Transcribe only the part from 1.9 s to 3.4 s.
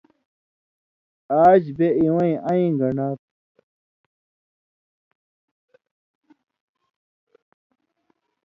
اِوَیں اَیں گن٘ڈا تھہ؛